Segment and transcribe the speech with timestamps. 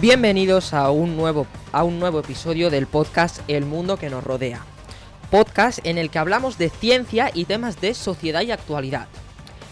[0.00, 4.64] Bienvenidos a un, nuevo, a un nuevo episodio del podcast El Mundo que nos rodea.
[5.28, 9.08] Podcast en el que hablamos de ciencia y temas de sociedad y actualidad.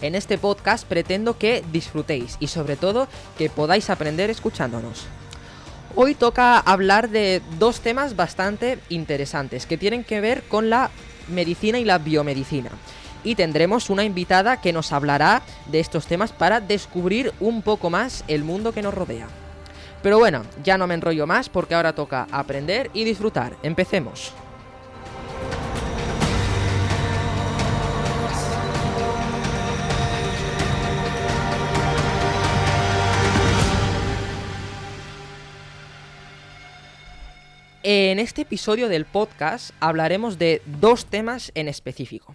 [0.02, 3.06] En este podcast pretendo que disfrutéis y sobre todo
[3.38, 5.06] que podáis aprender escuchándonos.
[5.94, 10.90] Hoy toca hablar de dos temas bastante interesantes que tienen que ver con la
[11.28, 12.70] medicina y la biomedicina.
[13.22, 18.24] Y tendremos una invitada que nos hablará de estos temas para descubrir un poco más
[18.26, 19.28] el mundo que nos rodea.
[20.02, 23.56] Pero bueno, ya no me enrollo más porque ahora toca aprender y disfrutar.
[23.62, 24.32] Empecemos.
[37.88, 42.34] En este episodio del podcast hablaremos de dos temas en específico.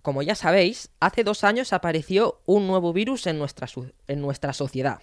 [0.00, 3.68] Como ya sabéis, hace dos años apareció un nuevo virus en nuestra,
[4.08, 5.00] en nuestra sociedad.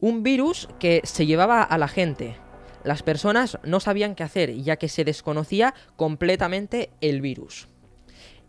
[0.00, 2.36] Un virus que se llevaba a la gente.
[2.84, 7.68] Las personas no sabían qué hacer, ya que se desconocía completamente el virus.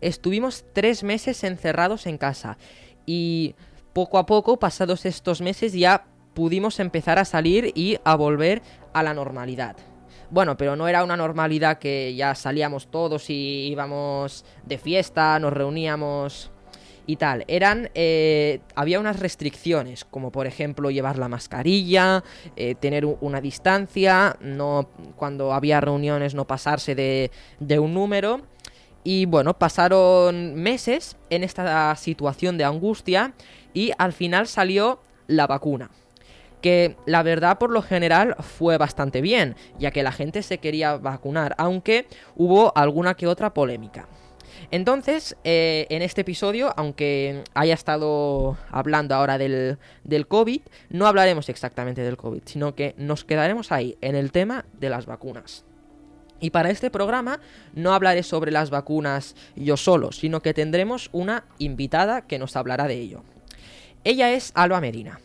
[0.00, 2.58] Estuvimos tres meses encerrados en casa
[3.06, 3.54] y
[3.92, 8.62] poco a poco, pasados estos meses, ya pudimos empezar a salir y a volver
[8.92, 9.76] a la normalidad.
[10.30, 15.52] Bueno, pero no era una normalidad que ya salíamos todos y íbamos de fiesta, nos
[15.52, 16.52] reuníamos
[17.08, 17.44] y tal.
[17.48, 17.90] Eran.
[17.94, 22.22] Eh, había unas restricciones, como por ejemplo llevar la mascarilla,
[22.54, 24.90] eh, tener una distancia, no.
[25.16, 28.42] Cuando había reuniones, no pasarse de, de un número.
[29.04, 33.32] Y bueno, pasaron meses en esta situación de angustia
[33.72, 35.90] y al final salió la vacuna
[36.60, 40.96] que la verdad por lo general fue bastante bien, ya que la gente se quería
[40.96, 44.08] vacunar, aunque hubo alguna que otra polémica.
[44.70, 50.60] Entonces, eh, en este episodio, aunque haya estado hablando ahora del, del COVID,
[50.90, 55.06] no hablaremos exactamente del COVID, sino que nos quedaremos ahí, en el tema de las
[55.06, 55.64] vacunas.
[56.40, 57.40] Y para este programa
[57.74, 62.86] no hablaré sobre las vacunas yo solo, sino que tendremos una invitada que nos hablará
[62.86, 63.24] de ello.
[64.04, 65.20] Ella es Alba Medina.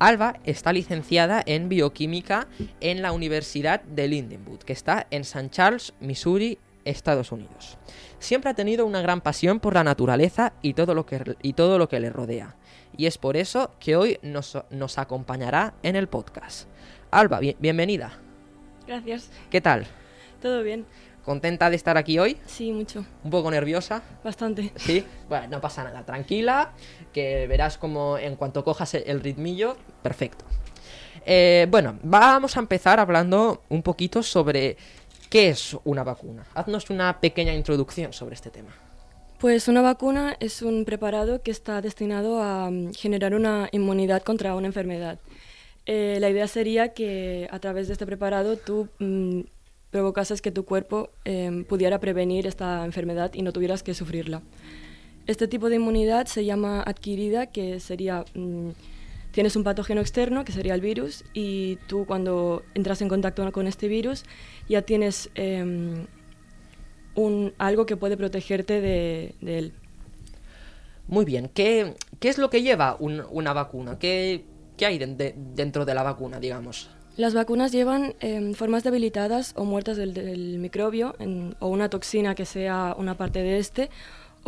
[0.00, 2.46] Alba está licenciada en bioquímica
[2.80, 5.50] en la Universidad de Lindenwood, que está en St.
[5.50, 7.78] Charles, Missouri, Estados Unidos.
[8.18, 11.78] Siempre ha tenido una gran pasión por la naturaleza y todo lo que, y todo
[11.78, 12.56] lo que le rodea.
[12.96, 16.68] Y es por eso que hoy nos, nos acompañará en el podcast.
[17.10, 18.18] Alba, bienvenida.
[18.86, 19.30] Gracias.
[19.50, 19.86] ¿Qué tal?
[20.40, 20.86] Todo bien.
[21.24, 22.38] ¿Contenta de estar aquí hoy?
[22.46, 23.04] Sí, mucho.
[23.22, 24.02] ¿Un poco nerviosa?
[24.24, 24.72] Bastante.
[24.76, 26.72] Sí, bueno, no pasa nada, tranquila,
[27.12, 30.46] que verás como en cuanto cojas el ritmillo, perfecto.
[31.26, 34.78] Eh, bueno, vamos a empezar hablando un poquito sobre
[35.28, 36.46] ¿Qué es una vacuna?
[36.54, 38.70] Haznos una pequeña introducción sobre este tema.
[39.38, 44.54] Pues una vacuna es un preparado que está destinado a mm, generar una inmunidad contra
[44.54, 45.18] una enfermedad.
[45.86, 49.40] Eh, la idea sería que a través de este preparado tú mm,
[49.90, 54.42] provocases que tu cuerpo em, pudiera prevenir esta enfermedad y no tuvieras que sufrirla.
[55.26, 58.24] Este tipo de inmunidad se llama adquirida, que sería...
[58.34, 58.70] Mm,
[59.32, 63.66] tienes un patógeno externo, que sería el virus, y tú cuando entras en contacto con
[63.66, 64.24] este virus
[64.68, 66.06] ya tienes em,
[67.14, 69.72] un, algo que puede protegerte de, él.
[71.06, 73.98] Muy bien, ¿qué, es lo que lleva una vacuna?
[73.98, 74.44] ¿Qué,
[74.80, 76.90] hay dentro de la vacuna, digamos?
[77.16, 81.16] Las vacunas llevan em, formas debilitadas o muertas del, microbio
[81.58, 83.90] o una toxina que sea una parte de este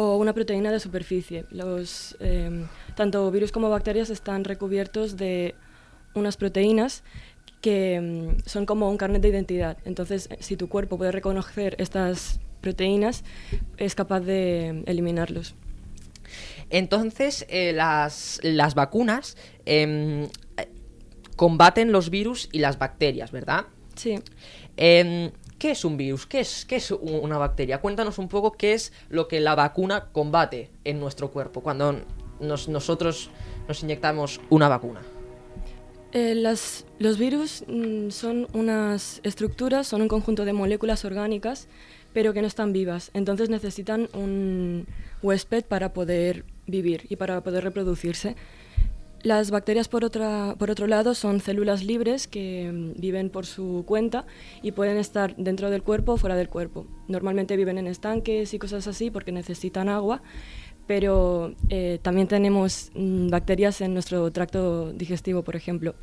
[0.00, 1.44] o una proteína de superficie.
[1.50, 2.66] Los, em,
[2.96, 5.54] tanto virus como bacterias están recubiertos de
[6.14, 7.02] unas proteínas
[7.60, 9.76] que mm, son como un carnet de identidad.
[9.84, 13.24] Entonces, si tu cuerpo puede reconocer estas proteínas,
[13.76, 15.54] es capaz de eliminarlos.
[16.70, 19.36] Entonces, eh, las, las, vacunas
[19.66, 20.28] em,
[21.36, 23.66] combaten los virus y las bacterias, ¿verdad?
[23.96, 24.18] Sí.
[24.76, 25.30] Em,
[25.60, 26.24] ¿Qué es un virus?
[26.24, 27.82] ¿Qué es, ¿Qué es una bacteria?
[27.82, 32.00] Cuéntanos un poco qué es lo que la vacuna combate en nuestro cuerpo cuando
[32.40, 33.28] nosotros
[33.68, 35.02] nos inyectamos una vacuna.
[36.12, 41.68] Eh, los virus mm, son unas estructuras, son un conjunto de moléculas orgánicas,
[42.14, 43.10] pero que no están vivas.
[43.12, 44.86] Entonces necesitan un
[45.22, 48.34] huésped para poder vivir y para poder reproducirse.
[49.22, 53.84] Las bacterias, por, otra, por otro lado, son células libres que mm, viven por su
[53.86, 54.24] cuenta
[54.62, 56.86] y pueden estar dentro del cuerpo o fuera del cuerpo.
[57.06, 60.22] Normalmente viven en estanques y cosas así porque necesitan agua,
[60.86, 65.94] pero eh, también tenemos mm, bacterias en nuestro tracto digestivo, por ejemplo.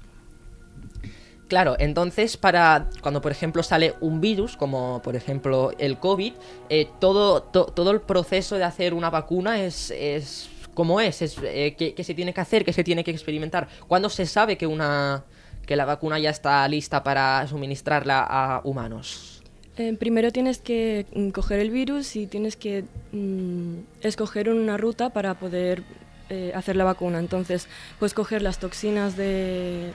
[1.48, 6.34] Claro, entonces para cuando por ejemplo sale un virus, como por ejemplo el COVID,
[6.70, 12.04] eh, todo, todo el proceso de hacer una vacuna es, es cómo es, eh, qué,
[12.04, 13.68] se tiene que hacer, qué se tiene que experimentar.
[13.88, 15.24] ¿Cuándo se sabe que una
[15.66, 19.42] que la vacuna ya está lista para suministrarla a humanos?
[19.78, 25.10] Eh, primero tienes que mm, coger el virus y tienes que mm, escoger una ruta
[25.10, 25.82] para poder
[26.30, 27.18] eh, hacer la vacuna.
[27.18, 29.94] Entonces, puedes coger las toxinas de...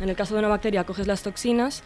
[0.00, 1.82] En el caso de una bacteria, coges las toxinas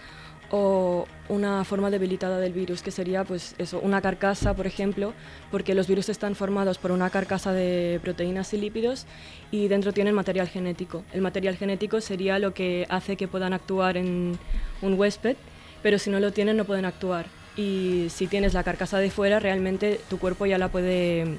[0.50, 5.12] o una forma debilitada del virus, que sería pues eso, una carcasa, por ejemplo,
[5.50, 9.06] porque los virus están formados por una carcasa de proteínas y lípidos
[9.50, 11.05] y dentro tienen material genético.
[11.12, 14.39] El material genético sería lo que hace que puedan actuar en
[14.81, 15.37] un huésped,
[15.83, 17.27] pero si no lo tienen no pueden actuar.
[17.56, 21.39] Y si tienes la carcasa de fuera, realmente tu cuerpo ya la puede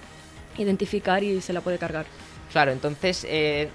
[0.58, 2.06] identificar y se la puede cargar.
[2.52, 3.70] Claro, entonces eh,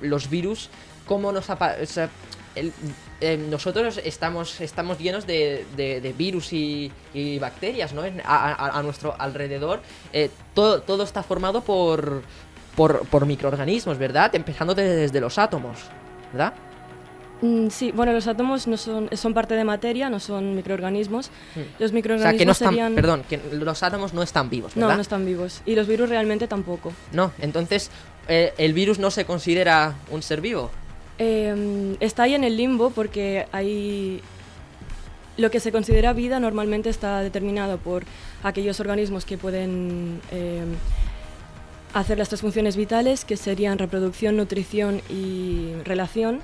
[0.00, 0.70] los virus,
[1.06, 1.48] ¿cómo nos
[3.20, 6.90] eh, nosotros estamos, estamos llenos de, virus y,
[7.40, 8.02] bacterias ¿no?
[8.24, 9.80] a, nuestro alrededor.
[10.12, 12.22] Eh, todo, todo está formado por,
[12.74, 14.34] por, microorganismos, ¿verdad?
[14.34, 15.78] Empezando desde los átomos,
[16.32, 16.52] ¿verdad?
[17.40, 21.30] Mm, sí, bueno, los átomos no son, son parte de materia, no son microorganismos.
[21.54, 21.60] Hmm.
[21.78, 24.90] Los microorganismos o sea, que no están, Perdón, que los átomos no están vivos, ¿verdad?
[24.90, 25.62] No, no están vivos.
[25.66, 26.92] Y los virus realmente tampoco.
[27.12, 27.90] No, entonces,
[28.28, 30.70] eh, ¿el virus no se considera un ser vivo?
[31.18, 34.20] Em, está ahí en el limbo porque hay
[35.36, 38.04] lo que se considera vida normalmente está determinado por
[38.42, 40.74] aquellos organismos que pueden em,
[41.92, 46.40] hacer las tres funciones vitales, que serían reproducción, nutrición y relación.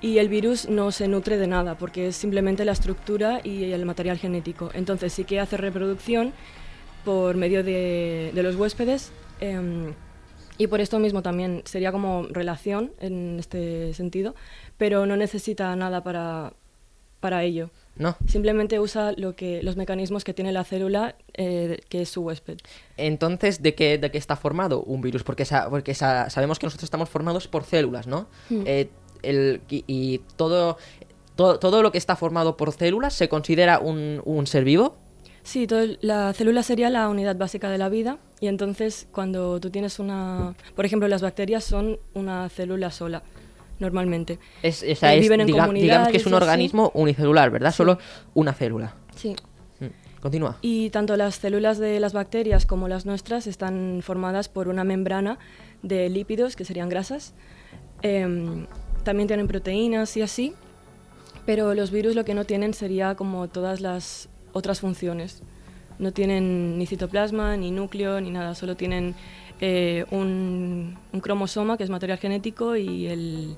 [0.00, 3.84] Y el virus no se nutre de nada, porque es simplemente la estructura y el
[3.84, 4.70] material genético.
[4.74, 6.32] Entonces sí que hace reproducción
[7.04, 9.10] por medio de, los huéspedes.
[9.40, 9.94] Em,
[10.58, 14.34] y por esto mismo también sería como relación en este sentido,
[14.76, 16.52] pero no necesita nada para,
[17.20, 17.70] para ello.
[17.96, 18.16] No.
[18.26, 22.58] Simplemente usa lo que, los mecanismos que tiene la célula, eh, que es su huésped.
[22.96, 25.24] Entonces, ¿de qué, de qué está formado un virus?
[25.24, 28.28] Porque, porque sabemos que nosotros estamos formados por células, ¿no?
[28.50, 28.62] Hmm.
[28.66, 28.90] Eh,
[29.22, 30.78] el, y, todo,
[31.34, 34.96] todo, todo, lo que está formado por células se considera un, un ser vivo.
[35.48, 35.66] Sí,
[36.02, 40.54] la célula sería la unidad básica de la vida y entonces cuando tú tienes una...
[40.76, 43.22] Por ejemplo, las bacterias son una célula sola,
[43.78, 44.38] normalmente.
[44.62, 47.72] Es, esa eh, viven en digamos que es un organismo unicelular, ¿verdad?
[47.72, 47.98] Solo
[48.34, 48.94] una célula.
[49.16, 49.36] Sí.
[49.80, 50.58] Mm, continúa.
[50.60, 55.38] Y tanto las células de las bacterias como las nuestras están formadas por una membrana
[55.80, 57.32] de lípidos, que serían grasas.
[58.02, 58.66] Em,
[59.02, 60.52] también tienen proteínas y así,
[61.46, 65.42] pero los virus lo que no tienen sería como todas las otras funciones.
[65.98, 69.14] No tienen ni citoplasma, ni núcleo, ni nada, solo tienen
[69.60, 73.56] eh, un, cromosoma, que es material genético, y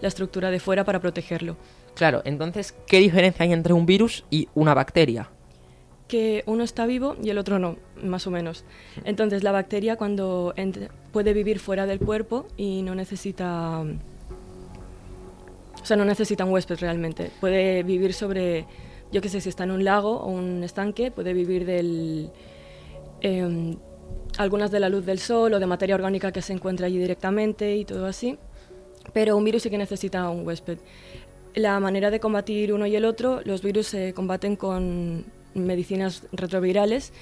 [0.00, 1.56] la estructura de fuera para protegerlo.
[1.94, 5.28] Claro, entonces, ¿qué diferencia hay entre un virus y una bacteria?
[6.08, 8.64] Que uno está vivo y el otro no, más o menos.
[9.04, 10.54] Entonces, la bacteria cuando
[11.12, 13.80] puede vivir fuera del cuerpo y no necesita...
[15.82, 17.30] O sea, no necesita un huésped realmente.
[17.40, 18.66] Puede vivir sobre
[19.12, 22.32] yo qué sé, si está en un lago o un estanque, puede vivir.
[23.20, 23.76] Em,
[24.38, 27.76] algunas de la luz del sol o de materia orgánica que se encuentra allí directamente
[27.76, 28.38] y todo así.
[29.12, 30.78] Pero un virus sí que necesita un huésped.
[31.54, 37.12] La manera de combatir uno y el otro, los virus se combaten con medicinas retrovirales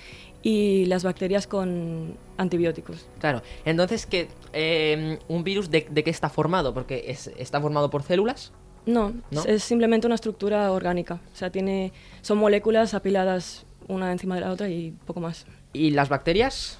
[0.42, 3.08] y las bacterias con antibióticos.
[3.18, 6.72] Claro, entonces, ¿qué, em, ¿un virus de, qué está formado?
[6.72, 7.04] Porque
[7.38, 8.52] está formado por células.
[8.86, 9.12] No,
[9.46, 11.20] es simplemente una estructura orgánica.
[11.32, 15.46] O sea, tiene, son moléculas apiladas una encima de la otra y poco más.
[15.72, 16.78] ¿Y las bacterias?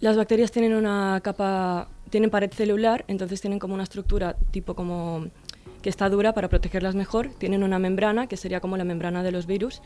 [0.00, 5.26] Las bacterias tienen una capa, tienen pared celular, entonces tienen como una estructura tipo como
[5.82, 7.28] que está dura para protegerlas mejor.
[7.38, 9.82] Tienen una membrana, que sería como la membrana de los virus,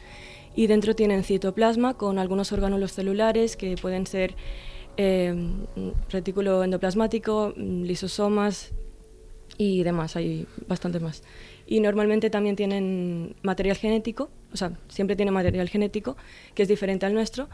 [0.54, 4.34] y dentro tienen citoplasma con algunos orgánulos celulares que pueden ser
[4.96, 5.34] eh,
[6.10, 8.72] retículo endoplasmático, lisosomas,
[9.58, 11.22] y demás, hay bastante más.
[11.66, 16.16] Y normalmente también tienen material genético, o sea, siempre tienen material genético
[16.54, 17.48] que es diferente al nuestro,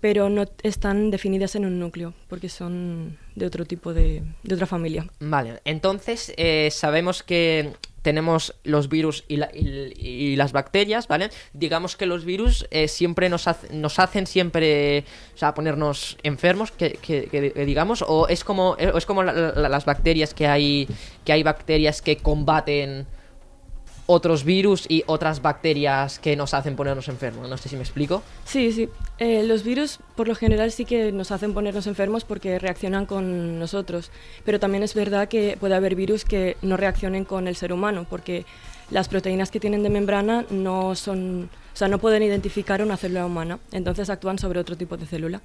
[0.00, 4.66] pero no están definidas en un núcleo, porque son de otro tipo de, de otra
[4.66, 5.06] familia.
[5.20, 11.30] Vale, entonces eh, sabemos que tenemos los virus y, las bacterias, ¿vale?
[11.52, 15.04] Digamos que los virus eh, siempre nos, nos hacen siempre,
[15.34, 20.88] o sea, ponernos enfermos, que, digamos, o es como, es como las bacterias que hay,
[21.24, 23.06] que hay bacterias que combaten
[24.12, 27.48] otros virus y otras bacterias que nos hacen ponernos enfermos.
[27.48, 28.24] No sé si me explico.
[28.44, 28.88] Sí, sí.
[29.18, 33.60] Eh, los virus por lo general sí que nos hacen ponernos enfermos porque reaccionan con
[33.60, 34.10] nosotros,
[34.44, 38.04] pero también es verdad que puede haber virus que no reaccionen con el ser humano
[38.10, 38.46] porque
[38.90, 43.24] las proteínas que tienen de membrana no son, o sea, no pueden identificar una célula
[43.24, 45.40] humana, entonces actúan sobre otro tipo de célula.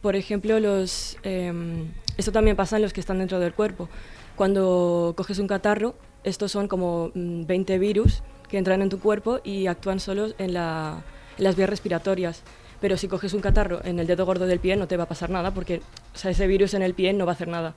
[0.00, 3.90] Por ejemplo, los, em, esto también pasa en los que están dentro del cuerpo.
[4.34, 5.94] Cuando coges un catarro,
[6.28, 10.54] estos son como 20 mm, virus que entran en tu cuerpo y actúan solo en,
[10.54, 12.42] las vías respiratorias.
[12.80, 15.08] Pero si coges un catarro en el dedo gordo del pie no te va a
[15.08, 15.82] pasar nada porque
[16.14, 17.74] ese virus en el pie no va a hacer nada.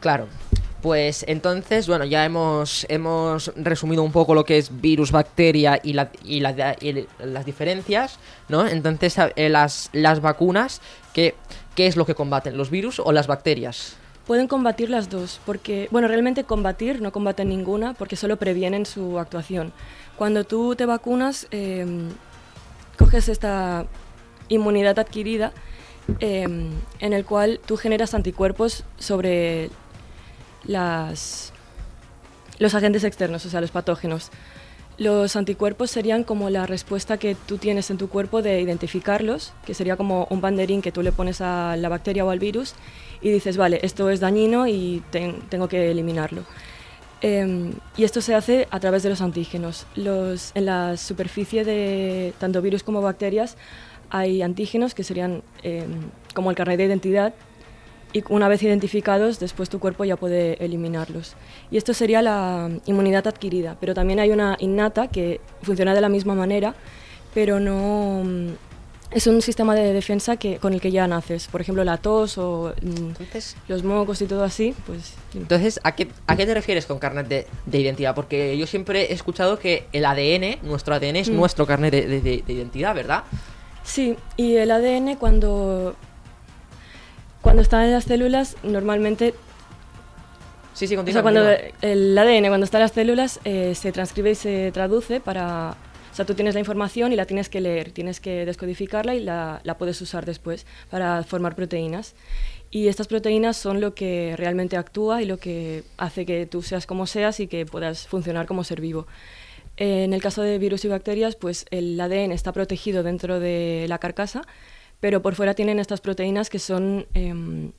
[0.00, 0.26] Claro.
[0.82, 5.96] Pues entonces, bueno, ya hemos, hemos resumido un poco lo que es virus, bacteria y,
[6.24, 8.18] y, las diferencias,
[8.48, 8.68] ¿no?
[8.68, 10.80] Entonces, eh, las, las vacunas,
[11.12, 11.34] ¿qué,
[11.74, 12.56] ¿qué es lo que combaten?
[12.56, 13.96] ¿Los virus o las bacterias?
[14.26, 19.20] Pueden combatir las dos, porque, bueno, realmente combatir no combaten ninguna porque solo previenen su
[19.20, 19.72] actuación.
[20.16, 22.08] Cuando tú te vacunas, em,
[22.98, 23.86] coges esta
[24.48, 25.52] inmunidad adquirida
[26.20, 29.70] em, en el cual tú generas anticuerpos sobre
[30.64, 31.52] las,
[32.58, 34.30] los agentes externos, o sea, los patógenos.
[34.98, 39.74] Los anticuerpos serían como la respuesta que tú tienes en tu cuerpo de identificarlos, que
[39.74, 42.74] sería como un banderín que tú le pones a la bacteria o al virus
[43.20, 45.02] y dices, vale, esto es dañino y
[45.50, 46.44] tengo que eliminarlo.
[47.20, 49.86] Em, y esto se hace a través de los antígenos.
[49.96, 53.56] Los, en la superficie de tanto virus como bacterias
[54.08, 57.34] hay antígenos que serían em, como el carnet de identidad
[58.16, 61.34] y una vez identificados, después tu cuerpo ya puede eliminarlos.
[61.70, 66.08] Y esto sería la inmunidad adquirida, pero también hay una innata que funciona de la
[66.08, 66.74] misma manera,
[67.34, 68.22] pero no
[69.10, 71.48] es un sistema de defensa que, con el que ya naces.
[71.48, 73.22] Por ejemplo, la tos o mm,
[73.68, 75.12] los mocos y todo así, pues...
[75.34, 78.14] Entonces, ¿a qué, a qué te refieres con carnet de, identidad?
[78.14, 81.36] Porque yo siempre he escuchado que el ADN, nuestro ADN es mm.
[81.36, 83.24] nuestro carnet de, identidad, ¿verdad?
[83.84, 85.94] Sí, y el ADN cuando,
[87.46, 89.32] cuando está en las células, normalmente...
[90.74, 91.20] Sí, sí, continúa.
[91.20, 91.48] O sea, cuando
[91.80, 95.76] el ADN, cuando está en las células, eh, se transcribe y se traduce para
[96.10, 99.20] o sea, tú tienes la información y la tienes que leer, tienes que descodificarla y
[99.20, 102.16] la, la puedes usar después para formar proteínas.
[102.72, 106.84] Y estas proteínas son lo que realmente actúa y lo que hace que tú seas
[106.84, 109.06] como seas y que puedas funcionar como ser vivo.
[109.76, 113.98] En el caso de virus y bacterias, pues el ADN está protegido dentro de la
[113.98, 114.42] carcasa,
[115.00, 117.72] pero por fuera tienen estas proteínas que son em,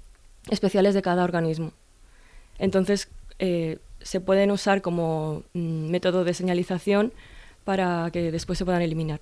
[0.49, 1.71] especiales de cada organismo.
[2.59, 3.09] Entonces,
[3.39, 7.13] eh, se pueden usar como mm, método de señalización
[7.63, 9.19] para que después se puedan eliminar.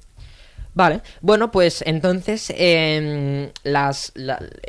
[0.75, 4.12] Vale, bueno, pues entonces em, las,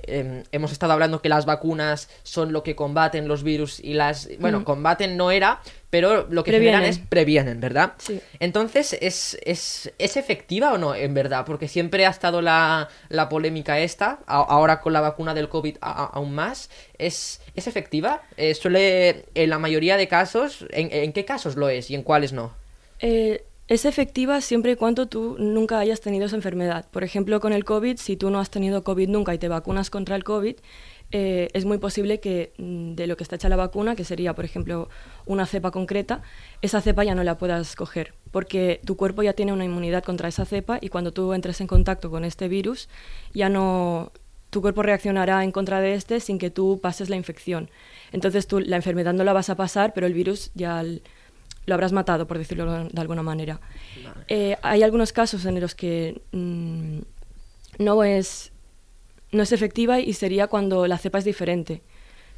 [0.06, 4.28] em, hemos estado hablando que las vacunas son lo que combaten los virus y las...
[4.38, 7.94] Bueno, combaten no era, pero lo que generan es previenen, ¿verdad?
[7.98, 8.20] Sí.
[8.40, 11.44] Entonces, ¿es, es, es efectiva o no, en verdad?
[11.46, 16.34] Porque siempre ha estado la, la polémica esta, ahora con la vacuna del COVID aún
[16.34, 16.70] más.
[16.98, 18.22] ¿Es, es efectiva?
[18.36, 22.02] Eh, suele, en la mayoría de casos, ¿en, ¿en, qué casos lo es y en
[22.02, 22.52] cuáles no?
[23.00, 26.86] Eh es efectiva siempre y cuando tú nunca hayas tenido esa enfermedad.
[26.92, 29.90] Por ejemplo, con el COVID, si tú no has tenido COVID nunca y te vacunas
[29.90, 30.56] contra el COVID,
[31.12, 34.34] eh, es muy posible que mm, de lo que está hecha la vacuna, que sería,
[34.34, 34.88] por ejemplo,
[35.24, 36.22] una cepa concreta,
[36.62, 40.28] esa cepa ya no la puedas coger, porque tu cuerpo ya tiene una inmunidad contra
[40.28, 42.88] esa cepa y cuando tú entres en contacto con este virus,
[43.32, 44.12] ya no
[44.50, 47.68] tu cuerpo reaccionará en contra de este sin que tú pases la infección.
[48.12, 51.92] Entonces tú la enfermedad no la vas a pasar, pero el virus ya lo habrás
[51.92, 53.60] matado, por decirlo de alguna manera.
[54.28, 56.98] Eh, hay algunos casos en los que mm,
[57.78, 58.52] no, es,
[59.36, 61.82] no es efectiva y sería cuando la cepa es diferente.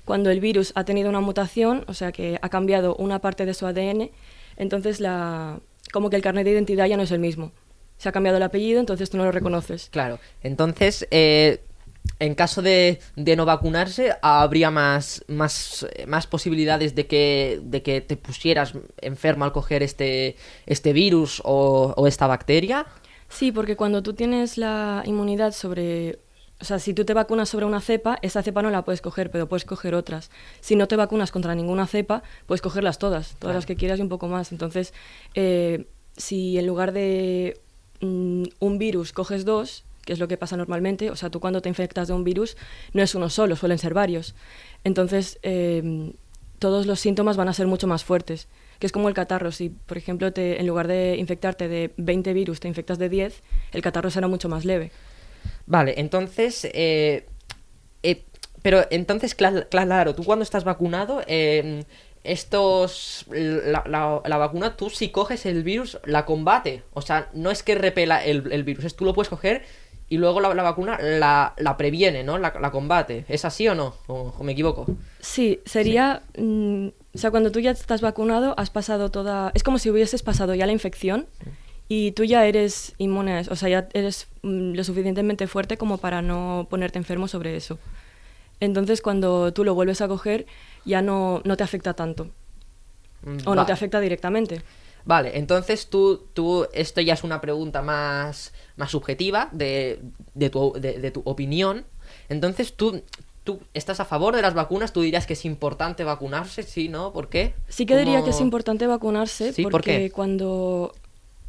[0.05, 3.55] Cuando el virus ha tenido una mutación, o sea que ha cambiado una parte de
[3.55, 4.11] su ADN,
[4.57, 5.61] entonces la,
[5.93, 7.52] como que el carnet de identidad ya no es el mismo.
[7.99, 9.88] Se ha cambiado el apellido, entonces tú no lo reconoces.
[9.90, 11.61] Claro, entonces eh,
[12.19, 18.17] en caso de, no vacunarse, habría más, más, más posibilidades de que, de que te
[18.17, 20.37] pusieras enfermo al coger este,
[20.67, 22.87] este virus o, esta bacteria.
[23.28, 26.19] Sí, porque cuando tú tienes la inmunidad sobre
[26.60, 29.30] o sea, si tú te vacunas sobre una cepa, esa cepa no la puedes coger,
[29.30, 30.30] pero puedes coger otras.
[30.60, 34.02] Si no te vacunas contra ninguna cepa, puedes cogerlas todas, todas las que quieras y
[34.02, 34.50] un poco más.
[34.50, 34.92] Entonces,
[35.34, 35.86] eh,
[36.16, 37.60] si en lugar de
[38.00, 41.10] mm, un virus coges dos, que es lo que pasa normalmente.
[41.10, 42.56] O sea, tú cuando te infectas de un virus
[42.94, 44.34] no es uno solo, suelen ser varios.
[44.82, 46.12] Entonces, eh,
[46.58, 48.48] todos los síntomas van a ser mucho más fuertes.
[48.78, 49.52] que es como el catarro.
[49.52, 53.42] Si, por ejemplo, te, en lugar de infectarte de 20 virus, te infectas de 10,
[53.72, 54.92] el catarro será mucho más leve.
[55.67, 57.26] Vale, entonces, eh,
[58.02, 58.25] eh,
[58.62, 61.85] pero entonces, claro, tú cuando estás vacunado, eh,
[62.25, 63.85] estos, la,
[64.25, 66.83] la, vacuna, tú si coges el virus, la combate.
[66.93, 69.62] O sea, no es que repela el, el virus, es tú lo puedes coger
[70.11, 72.38] y luego la, vacuna la, la, previene, ¿no?
[72.38, 73.25] La, combate.
[73.28, 73.95] ¿Es así o no?
[74.07, 74.87] ¿O, me equivoco?
[75.21, 76.23] Sí, sería...
[76.37, 79.50] Mm, o sea, cuando tú ya estás vacunado, has pasado toda...
[79.55, 81.26] Es como si hubieses pasado ya la infección
[81.88, 86.21] y tú ya eres inmune, o sea, ya eres mm, lo suficientemente fuerte como para
[86.21, 87.78] no ponerte enfermo sobre eso.
[88.61, 90.47] Entonces, cuando tú lo vuelves a coger,
[90.85, 92.28] ya no, no te afecta tanto.
[93.45, 94.62] O no te afecta directamente.
[95.04, 100.00] Vale, entonces tú, tú, esto ya es una pregunta más, más subjetiva de,
[100.35, 101.85] de, tu, de, tu opinión.
[102.28, 103.02] Entonces tú,
[103.42, 107.12] tú estás a favor de las vacunas, tú dirías que es importante vacunarse, ¿sí, no?
[107.12, 107.54] ¿Por qué?
[107.68, 110.92] Sí que diría que es importante vacunarse porque cuando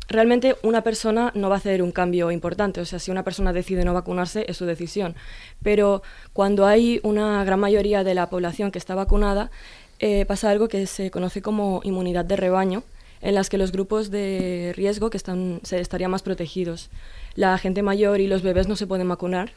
[0.10, 2.82] realmente una persona no va a hacer un cambio importante.
[2.82, 5.16] O sea, si una persona decide no vacunarse, es su decisión.
[5.64, 6.02] Pero
[6.34, 9.52] cuando hay una gran mayoría de la población que está vacunada,
[10.00, 12.84] eh, pasa algo que se conoce como inmunidad de rebaño,
[13.22, 16.90] en las que los grupos de riesgo que están, se estarían más protegidos.
[17.36, 19.52] La gente mayor y los bebés no se pueden vacunar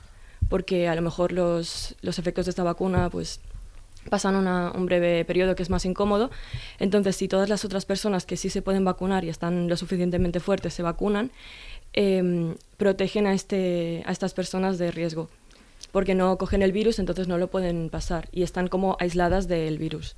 [0.49, 3.41] porque a lo mejor los, los efectos de esta vacuna pues,
[4.09, 6.31] pasan un breve periodo que es más incómodo.
[6.79, 10.41] Entonces, si todas las otras personas que sí se pueden vacunar y están lo suficientemente
[10.41, 11.31] fuertes se vacunan,
[11.93, 15.29] em, protegen a, este, a estas personas de riesgo
[15.93, 19.79] porque no cogen el virus, entonces no lo pueden pasar y están como aisladas del
[19.79, 20.17] virus.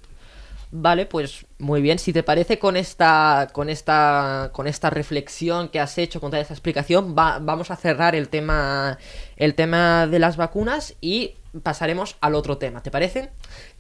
[0.70, 1.98] Vale, pues muy bien.
[1.98, 6.42] Si te parece con esta, con esta, con esta reflexión que has hecho, con toda
[6.42, 8.98] esta explicación, vamos a cerrar el tema,
[9.36, 12.82] el tema de las vacunas y pasaremos al otro tema.
[12.82, 13.30] ¿Te parece?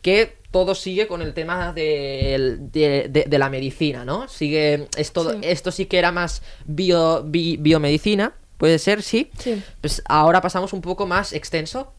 [0.02, 4.28] Que todo sigue con el tema de, de, la medicina, ¿no?
[4.28, 9.30] Sigue esto, esto sí que era más bio, biomedicina, puede ser, sí.
[9.38, 9.62] sí.
[9.80, 11.92] Pues ahora pasamos un poco más extenso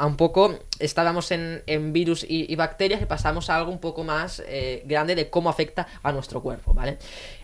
[0.00, 4.42] a un poco estábamos en, virus y, bacterias y pasamos a algo un poco más
[4.46, 6.98] eh, grande de cómo afecta a nuestro cuerpo, ¿vale?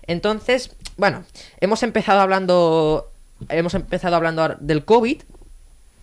[0.07, 1.25] Entonces, bueno,
[1.61, 3.11] hemos empezado hablando,
[3.51, 5.23] hemos empezado hablando del COVID.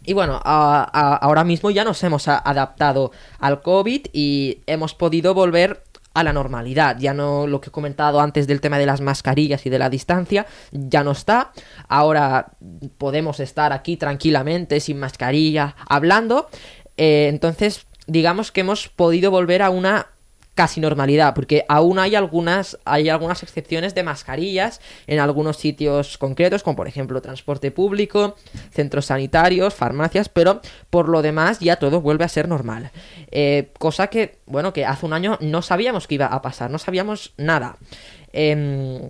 [0.06, 6.24] Y bueno, ahora mismo ya nos hemos adaptado al COVID y hemos podido volver a
[6.24, 6.98] la normalidad.
[7.00, 9.90] Ya no lo que he comentado antes del tema de las mascarillas y de la
[9.90, 11.52] distancia, ya no está.
[11.88, 12.52] Ahora
[12.98, 16.50] podemos estar aquí tranquilamente, sin mascarilla, hablando.
[16.98, 20.08] Eh, entonces, digamos que hemos podido volver a una
[20.56, 26.64] casi normalidad, porque aún hay algunas, hay algunas excepciones de mascarillas en algunos sitios concretos,
[26.64, 28.36] como por ejemplo transporte público,
[28.72, 32.92] centros sanitarios, farmacias, pero por lo demás ya todo vuelve a ser normal.
[33.32, 36.78] Eh, cosa que, bueno, que hace un año no sabíamos que iba a pasar, no
[36.78, 37.78] sabíamos nada.
[38.32, 39.10] Em,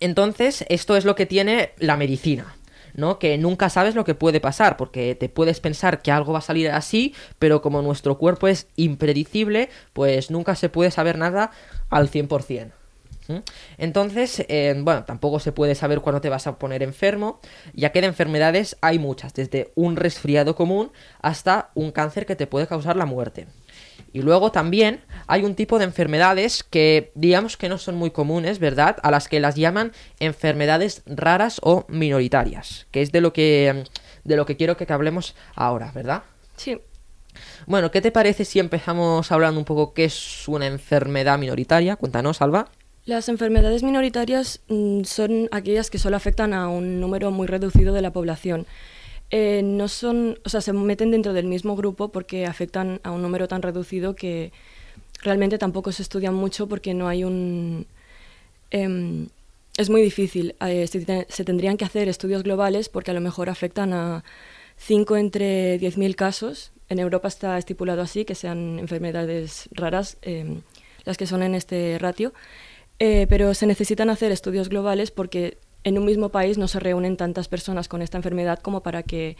[0.00, 2.57] entonces, esto es lo que tiene la medicina.
[2.98, 3.20] ¿No?
[3.20, 6.42] Que nunca sabes lo que puede pasar, porque te puedes pensar que algo va a
[6.42, 11.52] salir así, pero como nuestro cuerpo es impredecible, pues nunca se puede saber nada
[11.90, 12.72] al 100%.
[13.76, 17.40] Entonces, eh, bueno, tampoco se puede saber cuándo te vas a poner enfermo,
[17.72, 22.46] ya que de enfermedades hay muchas, desde un resfriado común hasta un cáncer que te
[22.46, 23.46] puede causar la muerte.
[24.12, 28.58] Y luego también hay un tipo de enfermedades que digamos que no son muy comunes,
[28.58, 28.96] ¿verdad?
[29.02, 33.84] A las que las llaman enfermedades raras o minoritarias, que es de lo que
[34.24, 36.22] de lo que quiero que hablemos ahora, ¿verdad?
[36.56, 36.78] Sí.
[37.66, 41.96] Bueno, ¿qué te parece si empezamos hablando un poco qué es una enfermedad minoritaria?
[41.96, 42.68] Cuéntanos, Alba.
[43.04, 48.02] Las enfermedades minoritarias mm, son aquellas que solo afectan a un número muy reducido de
[48.02, 48.66] la población.
[49.30, 53.20] Eh, no son, o sea, se meten dentro del mismo grupo porque afectan a un
[53.22, 54.52] número tan reducido que
[55.22, 57.86] realmente tampoco se estudian mucho porque no hay un...
[58.70, 59.28] Em,
[59.76, 60.56] es muy difícil.
[60.60, 64.24] Eh, se, tendrían que hacer estudios globales porque a lo mejor afectan a
[64.78, 66.72] 5 entre 10.000 casos.
[66.88, 70.62] En Europa está estipulado así, que sean enfermedades raras em,
[71.04, 72.32] las que son en este ratio.
[72.98, 77.16] Eh, pero se necesitan hacer estudios globales porque en un mismo país no se reúnen
[77.16, 79.36] tantas personas con esta enfermedad como para que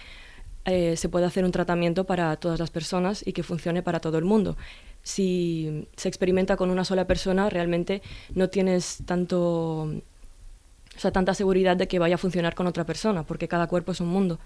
[0.64, 4.18] eh, se pueda hacer un tratamiento para todas las personas y que funcione para todo
[4.18, 4.56] el mundo.
[5.02, 8.02] Si se experimenta con una sola persona, realmente
[8.34, 13.24] no tienes tanto, o sea, tanta seguridad de que vaya a funcionar con otra persona,
[13.24, 14.38] porque cada cuerpo es un mundo.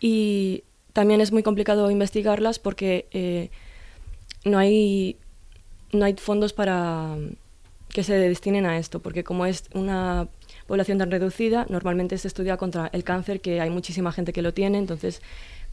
[0.00, 3.50] Y también es muy complicado investigarlas porque eh,
[4.44, 5.16] no, hay,
[5.92, 7.16] no hay fondos para
[7.88, 10.28] que se destinen a esto, porque como es una
[10.66, 14.52] población tan reducida, normalmente se estudia contra el cáncer, que hay muchísima gente que lo
[14.52, 15.20] tiene, entonces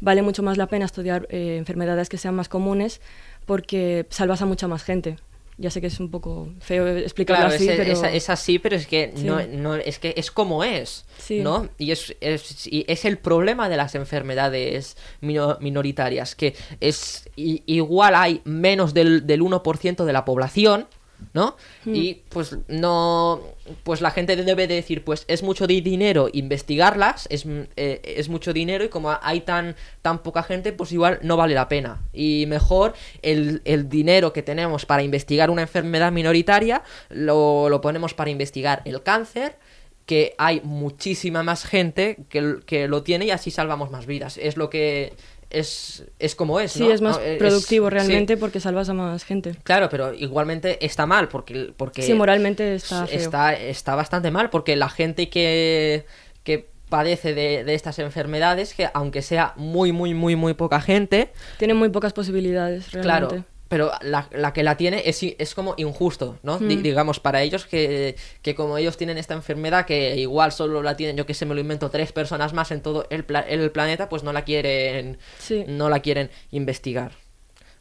[0.01, 3.01] vale mucho más la pena estudiar eh, enfermedades que sean más comunes
[3.45, 5.17] porque salvas a mucha más gente.
[5.59, 7.91] Ya sé que es un poco feo explicarlo Claro, así, es, pero...
[7.91, 9.23] es- es así, pero es que Sí.
[9.23, 11.41] no, no- es que es como es, Sí.
[11.41, 11.69] ¿no?
[11.77, 18.15] Y es, es, y es el problema de las enfermedades mino- minoritarias, que es igual
[18.15, 20.87] hay menos del, del 1% de la población,
[21.33, 21.55] ¿no?
[21.85, 21.95] Hmm.
[21.95, 23.41] Y pues no,
[23.83, 28.01] pues la gente debe de decir, pues es mucho di- dinero investigarlas, es, mm, eh,
[28.03, 31.67] es mucho dinero y como hay tan, tan poca gente, pues igual no vale la
[31.67, 32.01] pena.
[32.13, 38.13] Y mejor el, el dinero que tenemos para investigar una enfermedad minoritaria lo, lo ponemos
[38.13, 39.57] para investigar el cáncer
[40.05, 44.37] que hay muchísima más gente que, que lo tiene y así salvamos más vidas.
[44.37, 45.13] Es lo que
[45.53, 46.71] es, es como es.
[46.73, 46.91] Sí, ¿no?
[46.91, 47.91] es más No, productivo sí.
[47.91, 49.55] realmente porque salvas a más gente.
[49.63, 53.17] Claro, pero igualmente está mal porque, porque Sí, moralmente está feo.
[53.19, 56.05] está, está bastante mal porque la gente que,
[56.43, 61.31] que padece de, de estas enfermedades, que aunque sea muy, muy, muy, muy poca gente,
[61.57, 63.27] Tienen muy pocas posibilidades realmente.
[63.35, 66.59] claro, pero la, la que la tiene es, como injusto, ¿no?
[66.59, 66.83] Mm.
[66.83, 71.17] digamos, para ellos que, que como ellos tienen esta enfermedad que igual solo la tienen,
[71.17, 74.09] yo que sé, me lo invento, tres personas más en todo el, pla- el planeta,
[74.09, 75.65] pues no la quieren, Sí.
[75.67, 77.13] no la quieren investigar.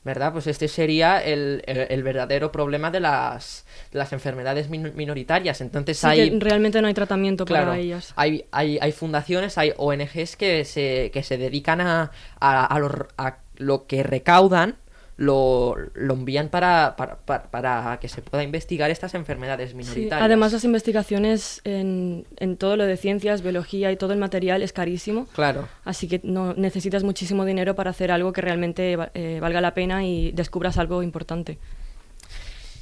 [0.03, 0.33] ¿Verdad?
[0.33, 5.61] Pues este sería el, el- el verdadero problema de las, de las enfermedades min- minoritarias.
[5.61, 6.31] Entonces Sí, hay...
[6.31, 8.15] que realmente no hay tratamiento Claro, para ellas.
[8.17, 13.07] hay, hay, hay fundaciones, hay ONGs que se, que se dedican a, a, a lo,
[13.19, 14.77] a lo que recaudan,
[15.23, 20.25] lo, lo envían para, para, para, para que se pueda investigar estas enfermedades Sí, minoritarias.
[20.27, 24.73] Además, las investigaciones en, en todo lo de ciencias, biología y todo el material es
[24.73, 25.27] carísimo.
[25.35, 25.69] Claro.
[25.85, 30.05] Así que no necesitas muchísimo dinero para hacer algo que realmente eh, valga la pena
[30.05, 31.59] y descubras algo importante.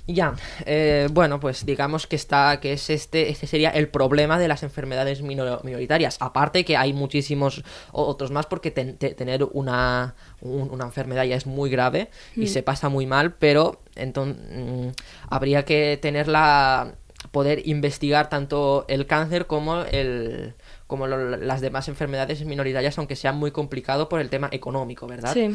[0.06, 0.34] Ya,
[0.66, 4.62] eh, bueno, pues digamos que está, que es este, este sería el problema de las
[4.62, 6.16] enfermedades minor- minoritarias.
[6.20, 11.36] Aparte que hay muchísimos otros más porque ten- te- tener una, un- una enfermedad ya
[11.36, 14.94] es muy grave y se pasa muy mal, pero entonces
[15.28, 16.94] habría que tenerla,
[17.30, 20.54] poder investigar tanto el cáncer como el
[20.86, 25.32] como lo- las demás enfermedades minoritarias, aunque sea muy complicado por el tema económico, ¿verdad?
[25.34, 25.54] Sí.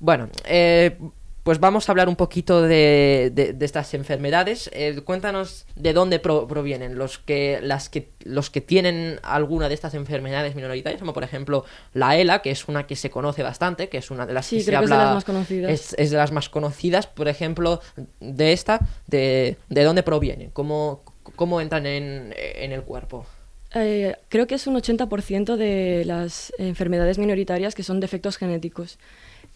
[0.00, 0.96] Bueno, eh,
[1.42, 4.70] pues vamos a hablar un poquito de, de- de estas enfermedades.
[4.72, 9.74] Eh, cuéntanos de dónde pro- provienen los que, las que, los que tienen alguna de
[9.74, 13.88] estas enfermedades minoritarias, como por ejemplo la ELA, que es una que se conoce bastante,
[13.88, 15.06] que es una de las Sí, que se creo que es de habla.
[15.06, 15.70] las más conocidas.
[15.72, 17.80] Es, es de las más conocidas, por ejemplo,
[18.20, 21.02] de esta, de, de dónde provienen, cómo,
[21.34, 23.26] cómo entran en, en el cuerpo.
[23.74, 28.98] Eh, creo que es un 80% de las enfermedades minoritarias que son defectos genéticos.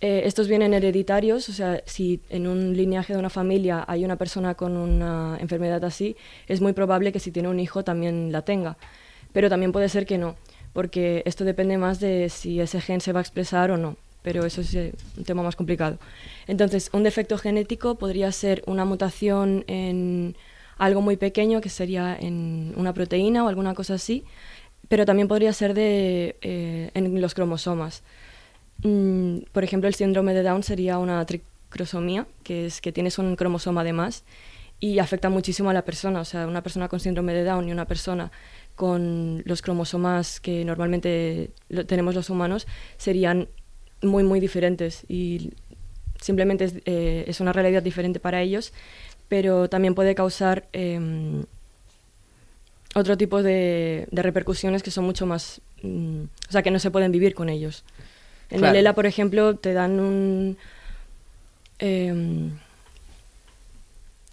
[0.00, 4.16] Eh, estos vienen hereditarios, o sea, si en un lineaje de una familia hay una
[4.16, 6.16] persona con una enfermedad así,
[6.48, 8.76] es muy probable que si tiene un hijo también la tenga.
[9.32, 10.37] Pero también puede ser que no,
[10.72, 13.96] porque esto depende más de si ese gen se va a expresar o no.
[14.22, 15.98] Pero eso es eh, un tema más complicado.
[16.46, 20.37] Entonces, un defecto genético podría ser una mutación en
[20.78, 24.24] algo muy pequeño, que sería en una proteína o alguna cosa así,
[24.88, 28.02] pero también podría ser de, eh, en los cromosomas.
[28.82, 33.36] Mm, por ejemplo, el síndrome de Down sería una tricrosomía, que es que tienes un
[33.36, 34.24] cromosoma de más
[34.78, 36.20] y afecta muchísimo a la persona.
[36.20, 38.30] O sea, una persona con síndrome de Down y una persona
[38.74, 42.66] con los cromosomas que normalmente lo- tenemos los humanos
[42.98, 43.48] serían
[44.02, 45.52] muy, muy diferentes y
[46.20, 48.72] simplemente es, eh, es una realidad diferente para ellos,
[49.28, 51.44] pero también puede causar em,
[52.94, 56.90] otro tipo de, de repercusiones que son mucho más, mm, o sea, que no se
[56.90, 57.84] pueden vivir con ellos.
[58.50, 58.74] En Claro.
[58.74, 60.56] el ELA, por ejemplo, te dan un...
[61.78, 62.50] em,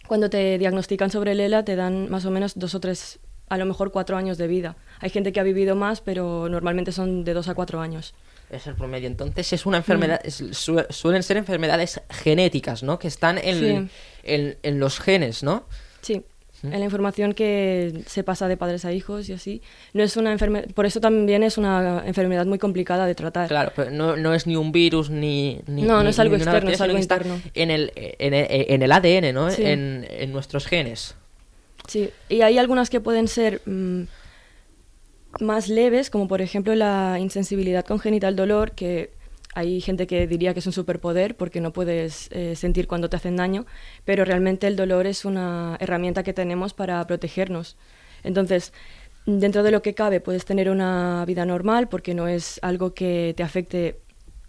[0.07, 3.57] cuando te diagnostican sobre el ELA, te dan más o menos dos o tres, a
[3.57, 4.75] lo mejor cuatro años de vida.
[4.99, 8.13] Hay gente que ha vivido más, pero normalmente son de dos a cuatro años.
[8.49, 9.07] Es el promedio.
[9.07, 12.99] Entonces es una enfermedad, es- su- suelen ser enfermedades genéticas, ¿no?
[12.99, 13.89] Que están en, Sí.
[14.23, 15.63] en, en los genes, ¿no?
[16.01, 16.23] Sí,
[16.63, 19.61] en la información que se pasa de padres a hijos y así.
[19.93, 23.49] No es una enfermedad, por eso también es una enfermedad muy complicada de tratar.
[23.49, 25.59] Claro, pero no, no es ni un virus ni...
[25.67, 27.39] ni No, no es algo externo, es algo interno.
[27.53, 29.49] En el, en, el, en el ADN, ¿no?
[29.51, 29.63] Sí.
[29.63, 31.15] En, en nuestros genes.
[31.87, 34.03] Sí, y hay algunas que pueden ser mm,
[35.41, 39.11] más leves, como por ejemplo la insensibilidad congénita al dolor, que
[39.55, 43.15] hay gente que diría que es un superpoder porque no puedes eh, sentir cuando te
[43.15, 43.65] hacen daño,
[44.05, 47.77] pero realmente el dolor es una herramienta que tenemos para protegernos.
[48.23, 48.73] Entonces,
[49.25, 53.33] dentro de lo que cabe, puedes tener una vida normal porque no es algo que
[53.37, 53.99] te afecte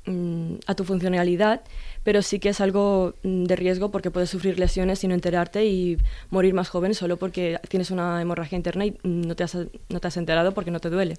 [0.07, 1.63] mm, a tu funcionalidad,
[2.03, 5.99] pero sí que es algo mm, de riesgo porque puedes sufrir lesiones sin enterarte y
[6.31, 10.55] morir más joven solo porque tienes una hemorragia interna y mm, no te has enterado
[10.55, 11.17] porque no te duele.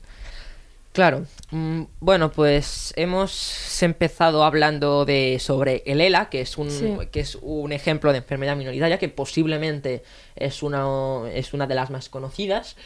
[0.95, 1.25] Claro.
[1.51, 6.95] Mm, bueno, pues hemos empezado hablando de sobre el ELA, que es un Sí.
[7.11, 10.03] que es un ejemplo de enfermedad minoritaria que posiblemente
[10.37, 12.77] es una es una de las más conocidas.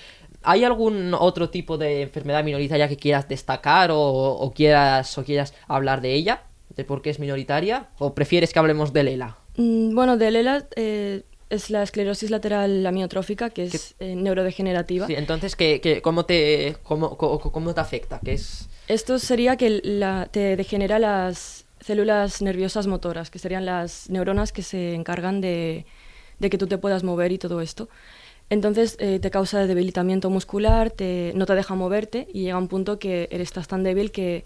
[0.42, 5.54] ¿Hay algún otro tipo de enfermedad minoritaria que quieras destacar o, o quieras o quieras
[5.68, 6.42] hablar de ella,
[6.76, 9.38] de por qué es minoritaria, o prefieres que hablemos del ELA?
[9.58, 15.08] Mm, Bueno, del ELA eh, es la esclerosis lateral amiotrófica, que es eh, neurodegenerativa.
[15.08, 18.20] Sí, entonces, ¿qué, qué- cómo, te, cómo, cómo, cómo te afecta?
[18.24, 18.68] ¿Qué es?
[18.88, 24.62] Esto sería que la- te degenera las células nerviosas motoras, que serían las neuronas que
[24.64, 25.86] se encargan de,
[26.40, 27.90] de que tú te puedas mover y todo esto.
[28.52, 32.98] Entonces eh, te causa debilitamiento muscular, te, no te deja moverte y llega un punto
[33.00, 34.44] que eres estás tan débil que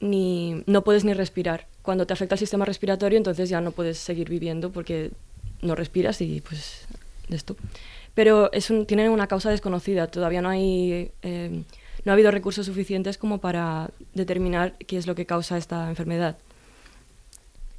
[0.00, 1.66] ni, no puedes ni respirar.
[1.82, 5.10] Cuando te afecta el sistema respiratorio, entonces ya no puedes seguir viviendo porque
[5.62, 6.86] no respiras y pues
[7.28, 7.56] de esto.
[8.14, 11.10] Pero es un, tiene una causa desconocida, todavía no hay...
[11.22, 11.62] eh,
[12.04, 16.36] no ha habido recursos suficientes como para determinar qué es lo que causa esta enfermedad.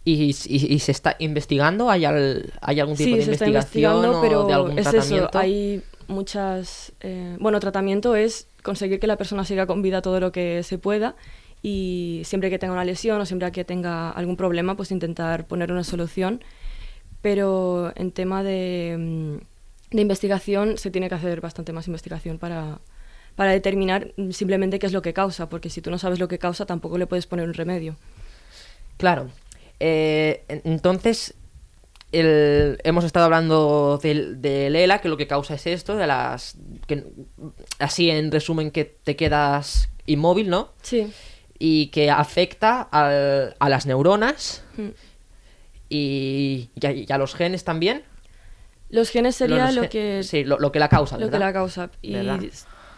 [0.03, 1.89] ¿Y, y- y se está investigando?
[1.89, 4.83] ¿Hay, al- hay algún tipo Sí, de se está investigando, o pero de algún es
[4.83, 5.29] tratamiento?
[5.29, 6.91] eso, hay muchas...
[7.01, 10.77] eh, bueno, tratamiento es conseguir que la persona siga con vida todo lo que se
[10.77, 11.15] pueda
[11.63, 15.71] y siempre que tenga una lesión o siempre que tenga algún problema, pues intentar poner
[15.71, 16.41] una solución.
[17.21, 22.79] Pero en tema de, mm, de investigación se tiene que hacer bastante más investigación para,
[23.35, 26.27] para determinar mm, simplemente qué es lo que causa, porque si tú no sabes lo
[26.27, 27.95] que causa tampoco le puedes poner un remedio.
[28.97, 29.29] Claro.
[29.79, 31.33] Eh, en- entonces,
[32.11, 36.57] el- hemos estado hablando del, del ELA, que lo que causa es esto, de las...
[36.87, 37.03] Que,
[37.79, 40.71] así, en resumen, que te quedas inmóvil, ¿no?
[40.81, 41.11] Sí.
[41.59, 44.89] Y que afecta al- a las neuronas Mm.
[45.89, 48.03] Y, y a, y a los genes también.
[48.89, 51.51] Los genes sería Los lo que, Sí, lo, lo que la causa, lo que la
[51.51, 51.89] causa.
[52.01, 52.15] Y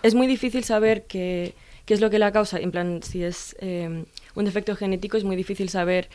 [0.04, 2.60] es muy difícil saber qué, qué es lo que la causa.
[2.60, 6.10] En plan, si es eh, un defecto genético, es muy difícil saber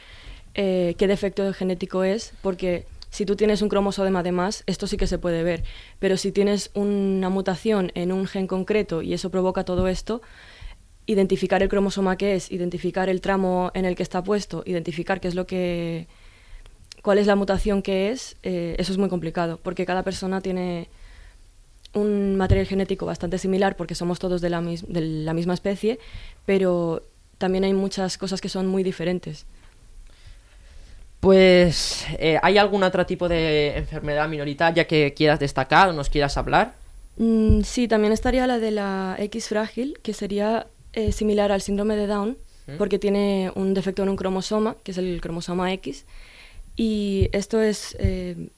[0.54, 4.96] eh, qué defecto genético es, porque si tú tienes un cromosoma de más, esto sí
[4.96, 5.64] que se puede ver.
[5.98, 10.22] Pero si tienes una mutación en un gen concreto y eso provoca todo esto,
[11.06, 15.28] identificar el cromosoma que es, identificar el tramo en el que está puesto, identificar qué
[15.28, 16.06] es lo que
[17.04, 20.88] cuál es la mutación que es, eh, eso es muy complicado, porque cada persona tiene
[21.92, 25.98] un material genético bastante similar, porque somos todos de la, mis- de la misma especie,
[26.46, 27.02] pero
[27.38, 29.44] también hay muchas cosas que son muy diferentes.
[31.20, 36.36] Pues, eh, ¿hay algún otro tipo de enfermedad minoritaria que quieras destacar o nos quieras
[36.36, 36.74] hablar?
[37.16, 41.96] Mm, sí, también estaría la de la X frágil, que sería eh, similar al síndrome
[41.96, 42.36] de Down,
[42.66, 42.76] ¿Mm?
[42.78, 46.04] porque tiene un defecto en un cromosoma, que es el cromosoma X,
[46.76, 48.48] y esto es eh,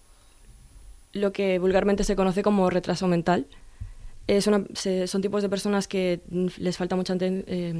[1.12, 3.46] lo que vulgarmente se conoce como retraso mental.
[4.26, 6.20] Es son tipos de personas que
[6.58, 7.74] les falta mucha eh,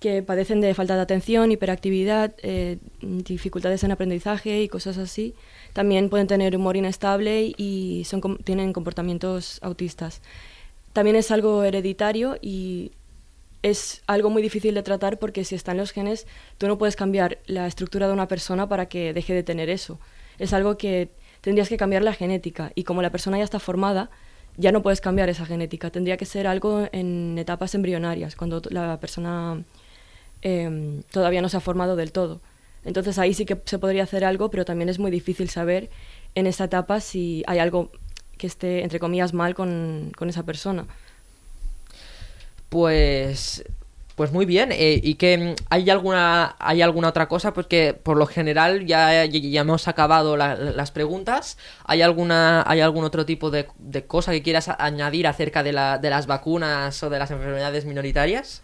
[0.00, 5.34] que padecen de falta de atención, hiperactividad, eh, dificultades en aprendizaje y cosas así.
[5.72, 10.20] También pueden tener humor inestable y son, tienen comportamientos autistas.
[10.92, 12.92] También es algo hereditario y
[13.70, 17.38] es algo muy difícil de tratar porque si están los genes, tú no puedes cambiar
[17.46, 19.98] la estructura de una persona para que deje de tener eso.
[20.38, 24.08] Es algo que tendrías que cambiar la genética y como la persona ya está formada,
[24.56, 25.90] ya no puedes cambiar esa genética.
[25.90, 29.64] Tendría que ser algo en etapas embrionarias, cuando la persona
[30.42, 32.40] em, todavía no se ha formado del todo.
[32.84, 35.90] Entonces ahí sí que se podría hacer algo, pero también es muy difícil saber
[36.36, 37.90] en esa etapa si hay algo
[38.38, 40.86] que esté, entre comillas, mal con, con esa persona.
[42.76, 43.64] Pues,
[44.16, 44.70] pues muy bien.
[44.70, 47.54] eh, ¿Y que hay alguna, hay alguna otra cosa?
[47.54, 51.56] Porque por lo general ya, ya, ya hemos acabado la- las preguntas.
[51.86, 55.96] ¿Hay alguna, hay algún otro tipo de, de cosa que quieras añadir acerca de, la,
[55.96, 58.62] de las vacunas o de las enfermedades minoritarias?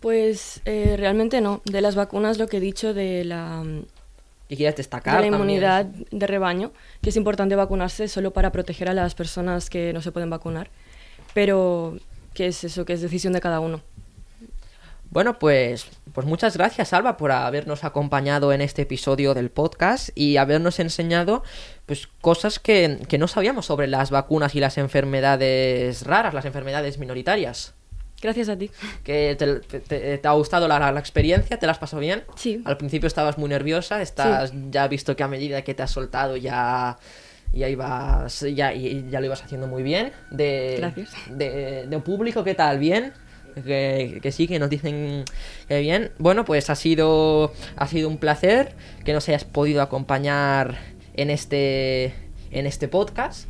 [0.00, 1.60] Pues eh, realmente no.
[1.64, 3.62] De las vacunas lo que he dicho de la,
[4.48, 5.14] ¿Y quieras de destacar?
[5.20, 5.34] la también?
[5.34, 6.72] inmunidad de rebaño,
[7.02, 10.70] que es importante vacunarse solo para proteger a las personas que no se pueden vacunar,
[11.34, 11.96] pero
[12.36, 13.80] que es eso, que es decisión de cada uno.
[15.10, 20.36] Bueno, pues, pues muchas gracias, Alba, por habernos acompañado en este episodio del podcast y
[20.36, 21.42] habernos enseñado
[21.86, 26.98] pues cosas que, que no sabíamos sobre las vacunas y las enfermedades raras, las enfermedades
[26.98, 27.72] minoritarias.
[28.20, 28.70] Gracias a ti.
[29.04, 32.24] que te, te- te ha gustado la, la experiencia, te la has pasado bien.
[32.34, 32.60] Sí.
[32.64, 35.90] Al principio estabas muy nerviosa, estás ya he visto que a medida que te has
[35.92, 36.98] soltado ya
[37.52, 40.12] ya ibas ya, y- ya lo ibas haciendo muy bien.
[40.30, 41.10] De, Gracias.
[41.30, 42.78] De, de público, ¿qué tal?
[42.78, 43.12] ¿Bien?
[43.64, 45.24] Que, que sí, que nos dicen
[45.66, 46.10] que bien.
[46.18, 50.76] Bueno, pues ha sido ha sido un placer que nos hayas podido acompañar
[51.14, 52.12] en este
[52.50, 53.48] en este podcast.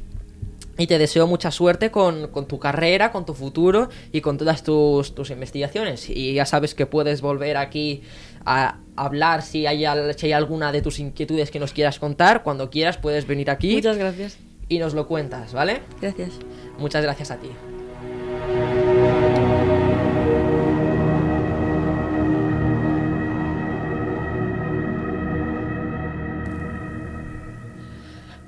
[0.78, 4.62] Y te deseo mucha suerte con, con, tu carrera, con tu futuro y con todas
[4.62, 6.08] tus, tus, investigaciones.
[6.10, 8.02] Y ya sabes que puedes volver aquí
[8.44, 9.84] a hablar si hay,
[10.16, 12.42] si hay alguna de tus inquietudes que nos quieras contar.
[12.42, 13.74] Cuando quieras puedes venir aquí.
[13.74, 14.38] Muchas gracias.
[14.68, 15.80] Y nos lo cuentas, ¿vale?
[16.00, 16.32] Gracias.
[16.78, 17.48] Muchas gracias a ti.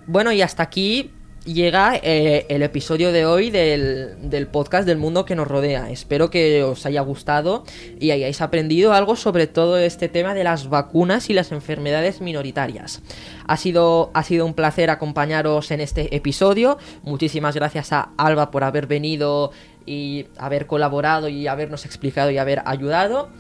[0.06, 1.12] Bueno, y hasta aquí
[1.54, 5.90] llega eh, el episodio de hoy del, podcast del mundo que nos rodea.
[5.90, 7.64] Espero que os haya gustado
[7.98, 13.02] y hayáis aprendido algo sobre todo este tema de las vacunas y las enfermedades minoritarias.
[13.46, 16.78] Ha sido, ha sido un placer acompañaros en este episodio.
[17.02, 19.50] Muchísimas gracias a Alba por haber venido
[19.86, 23.30] y haber colaborado y habernos explicado y haber ayudado.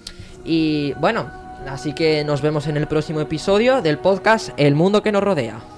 [0.44, 1.30] Y bueno,
[1.68, 5.77] así que nos vemos en el próximo episodio del podcast El mundo que nos rodea.